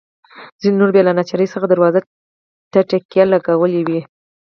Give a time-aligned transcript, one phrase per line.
[0.61, 2.01] ځینو نورو بیا له ناچارۍ څخه دروازو
[2.71, 4.01] ته تکیې لګولي وې.